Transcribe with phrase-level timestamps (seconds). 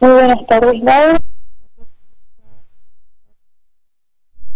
[0.00, 1.20] Muy buenas tardes, Laura.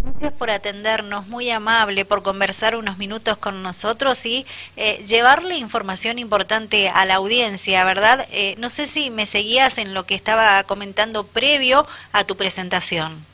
[0.04, 6.18] Gracias por atendernos, muy amable, por conversar unos minutos con nosotros y eh, llevarle información
[6.18, 8.26] importante a la audiencia, ¿verdad?
[8.30, 13.24] Eh, no sé si me seguías en lo que estaba comentando previo a tu presentación.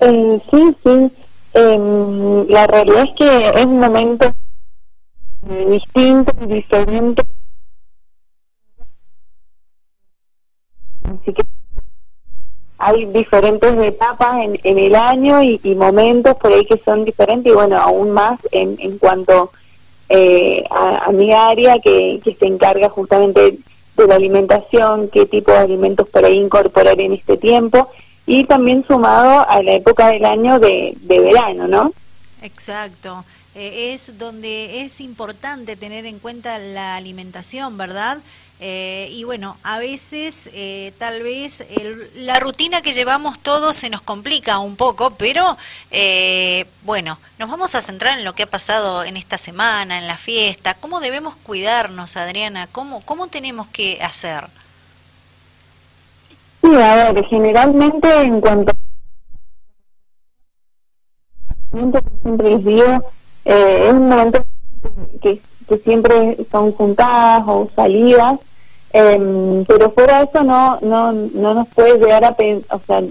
[0.00, 1.12] Eh, sí, sí.
[1.54, 4.32] Em, la realidad es que es un momento
[5.68, 7.22] distinto y diferente.
[11.22, 11.42] Así que
[12.78, 17.54] hay diferentes etapas en, en el año y, momentos por ahí que son diferentes y
[17.54, 19.52] bueno, aún más en, en cuanto
[20.08, 23.56] eh, a, mi área que, que se encarga justamente
[23.96, 27.88] de la alimentación, qué tipo de alimentos por ahí incorporar en este tiempo
[28.26, 31.92] y también sumado a la época del año de, de verano, ¿no?
[32.42, 33.24] Exacto.
[33.54, 38.18] Eh, es donde es importante tener en cuenta la alimentación, ¿verdad?
[38.64, 41.66] Eh, y bueno, a veces eh, tal vez
[42.14, 45.56] la rutina que llevamos todos se nos complica un poco, pero
[45.90, 50.06] eh, bueno, nos vamos a centrar en lo que ha pasado en esta semana, en
[50.06, 50.74] la fiesta.
[50.74, 52.68] ¿Cómo debemos cuidarnos, Adriana?
[52.70, 54.44] ¿Cómo, cómo tenemos que hacer?
[56.60, 58.72] Sí, a ver, generalmente en cuanto
[62.22, 63.12] siempre les digo,
[63.44, 64.46] es un momento
[65.20, 68.38] que, que siempre son juntadas o salidas
[68.92, 72.36] Em, pero fuera de eso no, no, no nos puede llegar a,
[72.70, 73.02] o sea,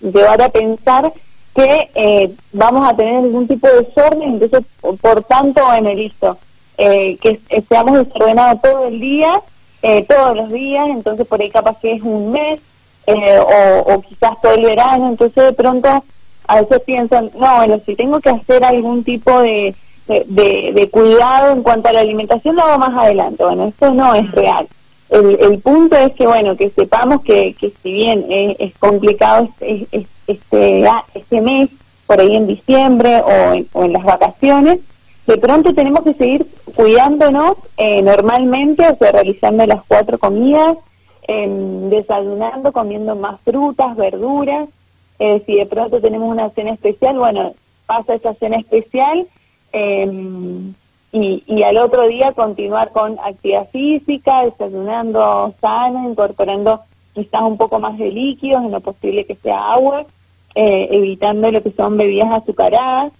[0.00, 1.12] llevar a pensar
[1.54, 6.38] que eh, vamos a tener algún tipo de desorden, entonces por tanto, bueno, listo,
[6.78, 9.42] eh, que seamos desordenados todo el día,
[9.82, 12.60] eh, todos los días, entonces por ahí capaz que es un mes
[13.06, 16.04] o, o quizás todo el verano, entonces de pronto
[16.46, 19.74] a veces piensan, no, bueno, si tengo que hacer algún tipo de,
[20.06, 24.14] de, de cuidado en cuanto a la alimentación, lo hago más adelante, bueno, esto no
[24.14, 24.66] es real
[25.10, 30.06] el, el, punto es que, bueno, que sepamos que, que si bien es, complicado este,
[30.26, 31.70] este, este mes,
[32.06, 34.80] por ahí en diciembre o en, o en las vacaciones,
[35.26, 40.76] de pronto tenemos que seguir cuidándonos eh, normalmente, o sea, realizando las cuatro comidas,
[41.28, 44.68] desayunando, comiendo más frutas, verduras.
[45.20, 47.54] Eh, si de pronto tenemos una cena especial, bueno,
[47.86, 49.28] pasa esa cena especial.
[51.12, 56.82] Y, y al otro día continuar con actividad física, desayunando sano, incorporando
[57.14, 60.06] quizás un poco más de líquidos, en lo posible que sea agua,
[60.54, 63.12] eh, evitando lo que son bebidas azucaradas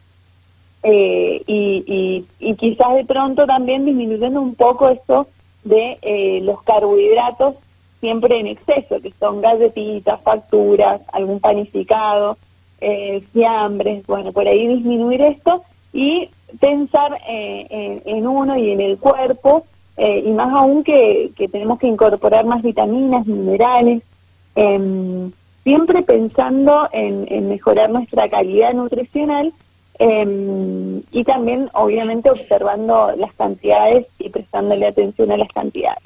[0.82, 5.26] eh, y, y, quizás de pronto también disminuyendo un poco esto
[5.62, 7.56] de eh, los carbohidratos
[8.00, 12.38] siempre en exceso, que son galletitas, facturas, algún panificado,
[12.80, 15.62] eh, fiambres, bueno, por ahí disminuir esto
[15.92, 19.64] y pensar eh, en, uno y en el cuerpo,
[19.96, 24.02] eh, y más aún que, tenemos que incorporar más vitaminas, minerales,
[24.54, 25.30] em,
[25.62, 29.52] siempre pensando en, mejorar nuestra calidad nutricional
[29.98, 36.02] em, y también obviamente observando las cantidades y prestándole atención a las cantidades.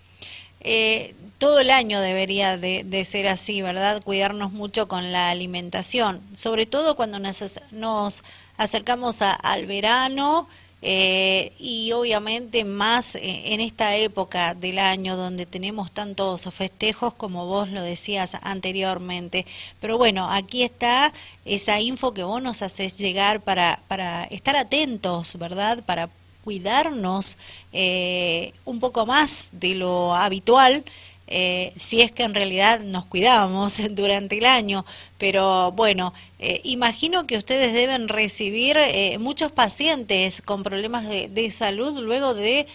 [1.45, 4.03] Eh, todo el año debería de, ser así, ¿verdad?
[4.03, 8.23] Cuidarnos mucho con la alimentación, sobre todo cuando nos,
[8.57, 10.49] acercamos al verano
[10.81, 17.69] eh, y obviamente más en esta época del año donde tenemos tantos festejos como vos
[17.69, 19.45] lo decías anteriormente.
[19.81, 21.13] Pero bueno, aquí está
[21.45, 25.83] esa info que vos nos haces llegar para, para estar atentos, ¿verdad?
[25.85, 26.09] Para
[26.43, 27.37] cuidarnos
[27.73, 30.85] eh, un poco más de lo habitual
[31.27, 34.85] eh, si es que en realidad nos cuidábamos durante el año.
[35.19, 41.99] Pero bueno, eh, imagino que ustedes deben recibir eh, muchos pacientes con problemas de, salud
[42.01, 42.67] luego de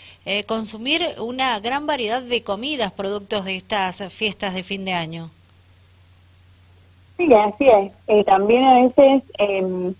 [0.45, 5.31] consumir una gran variedad de comidas productos de estas fiestas de fin de año.
[7.17, 8.25] Sí, así es.
[8.25, 9.93] también a veces, em,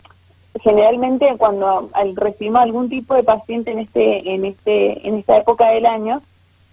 [0.62, 5.86] generalmente cuando recibimos algún tipo de paciente en este, en este, en esta época del
[5.86, 6.22] año,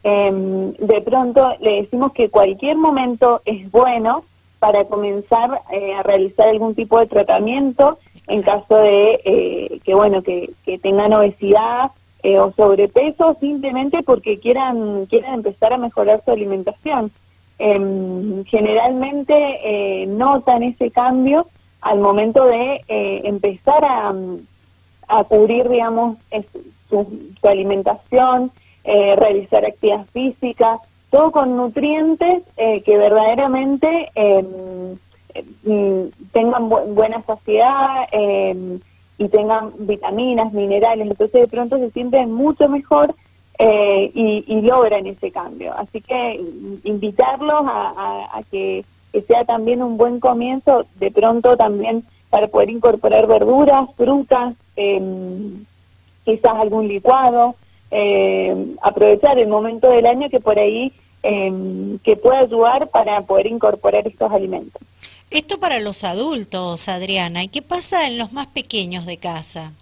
[0.08, 4.22] Em, de pronto le decimos que cualquier momento es bueno
[4.60, 7.98] para comenzar eh, a realizar algún tipo de tratamiento
[8.28, 11.90] en caso de eh, que bueno que, tengan obesidad
[12.22, 17.10] eh, o sobrepeso simplemente porque quieran quieran empezar a mejorar su alimentación.
[17.58, 21.48] Em, generalmente notan ese cambio
[21.80, 22.80] al momento de
[23.24, 24.14] empezar a,
[25.08, 26.16] a cubrir digamos
[26.88, 28.52] su, su alimentación
[28.88, 30.78] eh, realizar actividad física,
[31.10, 34.96] todo con nutrientes eh, que verdaderamente em,
[35.64, 38.78] em, tengan buena saciedad em,
[39.18, 43.12] y tengan vitaminas, minerales, entonces de pronto se sienten mucho mejor
[43.58, 45.74] eh, y, logran ese cambio.
[45.76, 46.40] Así que
[46.84, 48.84] invitarlos a, que,
[49.26, 54.54] sea también un buen comienzo, de pronto también para poder incorporar verduras, frutas,
[56.24, 57.56] quizás algún licuado,
[57.90, 60.92] em, aprovechar el momento del año que por ahí
[61.22, 64.80] em, que pueda ayudar para poder incorporar estos alimentos.
[65.30, 67.42] Esto para los adultos, Adriana.
[67.42, 69.72] ¿Y qué pasa en los más pequeños de casa?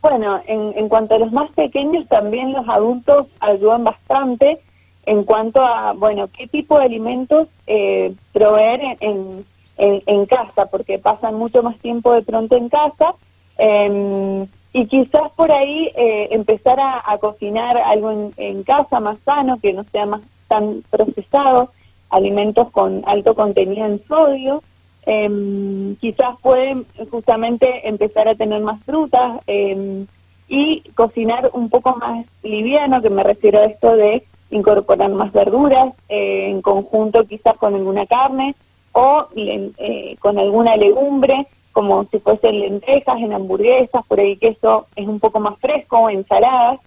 [0.00, 4.58] Bueno, en, en cuanto a los más pequeños, también los adultos ayudan bastante
[5.06, 9.44] en cuanto a, bueno, qué tipo de alimentos eh, proveer en,
[9.76, 13.14] en, en, casa, porque pasan mucho más tiempo de pronto en casa.
[13.58, 19.72] Eh, y quizás por ahí eh, empezar a, cocinar algo en, casa más sano, que
[19.72, 21.70] no sea más tan procesado,
[22.10, 24.62] alimentos con alto contenido en sodio,
[25.04, 30.06] eh, quizás pueden justamente empezar a tener más frutas eh,
[30.48, 35.94] y cocinar un poco más liviano, que me refiero a esto de incorporar más verduras
[36.08, 38.54] eh, en conjunto quizás con alguna carne
[38.92, 44.86] o eh, con alguna legumbre, como si fuesen lentejas en hamburguesas, por ahí que eso
[44.94, 46.80] es un poco más fresco, ensaladas,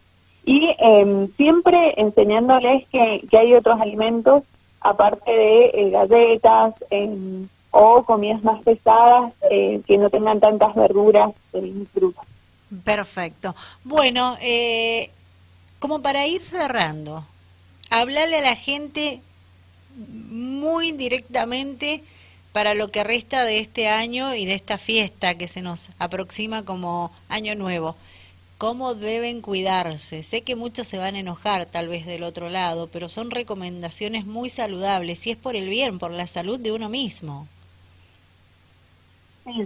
[0.45, 4.43] y em, siempre enseñándoles que, que, hay otros alimentos
[4.79, 7.47] aparte de eh, galletas, em,
[7.77, 12.25] o comidas más pesadas eh, que no tengan tantas verduras y frutas.
[12.85, 13.53] Perfecto.
[13.83, 15.09] Bueno, eh,
[15.79, 17.25] como para ir cerrando,
[17.89, 19.19] hablarle a la gente
[19.97, 22.01] muy directamente
[22.55, 26.63] para lo que resta de este año y de esta fiesta que se nos aproxima
[26.63, 27.97] como año nuevo.
[28.57, 30.23] ¿Cómo deben cuidarse?
[30.23, 34.25] Sé que muchos se van a enojar tal vez del otro lado, pero son recomendaciones
[34.25, 37.45] muy saludables y es por el bien, por la salud de uno mismo.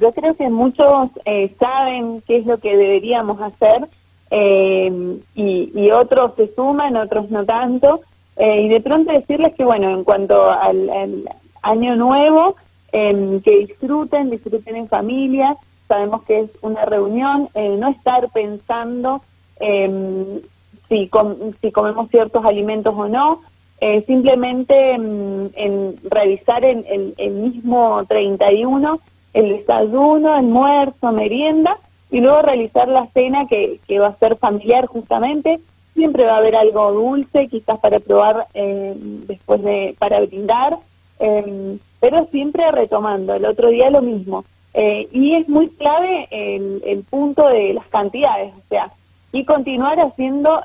[0.01, 3.87] Yo creo que muchos eh, saben qué es lo que deberíamos hacer
[4.31, 8.01] eh, y, otros se suman, otros no tanto.
[8.35, 10.89] Eh, y de pronto decirles que, bueno, en cuanto al,
[11.61, 12.55] año nuevo,
[12.91, 15.57] em, que disfruten, disfruten en familia.
[15.87, 19.21] Sabemos que es una reunión, no estar pensando
[19.59, 20.39] em,
[20.87, 23.41] si, comemos ciertos alimentos o no,
[24.05, 26.85] simplemente em, en revisar en
[27.17, 28.99] el mismo 31
[29.33, 31.77] el desayuno, almuerzo, merienda
[32.11, 35.59] y luego realizar la cena que, que va a ser familiar justamente.
[35.93, 38.93] Siempre va a haber algo dulce, quizás para probar eh,
[39.27, 40.77] después de, para brindar,
[41.19, 43.33] eh, pero siempre retomando.
[43.33, 44.45] El otro día lo mismo.
[44.73, 48.91] Eh, y es muy clave el, el, punto de las cantidades, o sea,
[49.31, 50.61] y continuar haciendo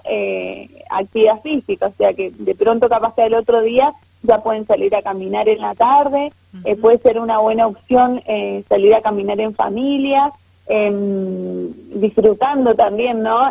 [0.91, 4.95] actividad física, o sea, que de pronto capaz que el otro día ya pueden salir
[4.95, 6.33] a caminar en la tarde,
[6.65, 10.33] eh, puede ser una buena opción eh, salir a caminar en familia,
[10.67, 13.51] em, disfrutando también ¿no?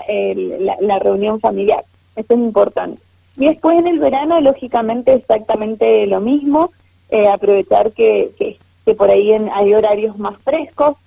[0.82, 1.84] la, reunión familiar,
[2.16, 3.02] eso es importante.
[3.38, 6.72] Y después en el verano, lógicamente, exactamente lo mismo,
[7.14, 10.98] eh, aprovechar que, que, por ahí hay horarios más frescos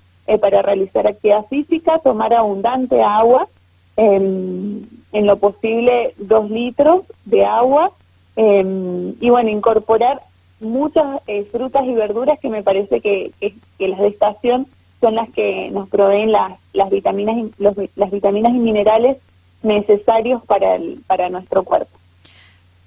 [0.40, 3.48] para realizar actividad física, tomar abundante agua,
[3.96, 4.82] em,
[5.12, 7.92] en lo posible dos litros de agua,
[8.36, 10.20] Em, y bueno, incorporar
[10.60, 14.66] muchas eh, frutas y verduras que me parece que, que, las de estación
[15.00, 19.16] son las que nos proveen las, las, vitaminas, las vitaminas y minerales
[19.62, 21.95] necesarios para, el, para nuestro cuerpo.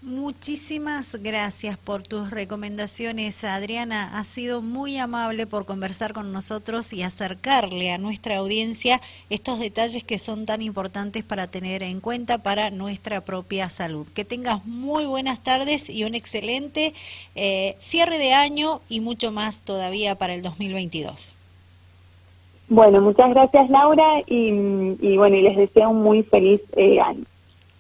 [0.09, 4.17] Muchísimas gracias por tus recomendaciones, Adriana.
[4.17, 10.03] Ha sido muy amable por conversar con nosotros y acercarle a nuestra audiencia estos detalles
[10.03, 14.07] que son tan importantes para tener en cuenta para nuestra propia salud.
[14.15, 16.95] Que tengas muy buenas tardes y un excelente
[17.35, 21.37] eh, cierre de año y mucho más todavía para el 2022.
[22.67, 27.25] Bueno, muchas gracias Laura y, bueno, y les deseo un muy feliz eh, año.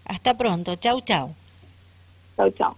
[0.05, 1.38] Hasta pronto, chau chau.
[2.47, 2.77] Chao,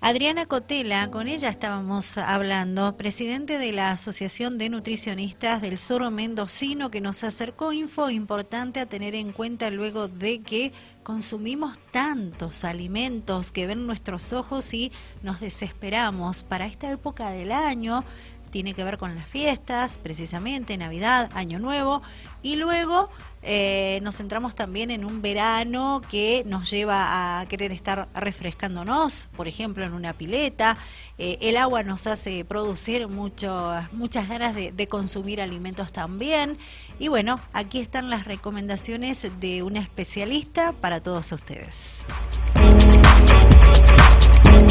[0.00, 6.90] Adriana Cotela, con ella estábamos hablando, presidente de la Asociación de Nutricionistas del Soro Mendocino,
[6.90, 10.72] que nos acercó info importante a tener en cuenta luego de que
[11.04, 14.90] consumimos tantos alimentos que ven nuestros ojos y
[15.22, 18.04] nos desesperamos para esta época del año.
[18.54, 22.02] Tiene que ver con las fiestas, precisamente Navidad, Año Nuevo,
[22.40, 23.10] y luego
[23.42, 29.48] eh, nos centramos también en un verano que nos lleva a querer estar refrescándonos, por
[29.48, 30.76] ejemplo, en una pileta.
[31.18, 36.56] Eh, el agua nos hace producir muchas ganas de, de consumir alimentos también.
[37.00, 42.06] Y bueno, aquí están las recomendaciones de una especialista para todos ustedes.